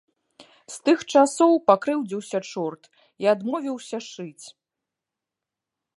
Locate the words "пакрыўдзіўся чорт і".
1.71-3.29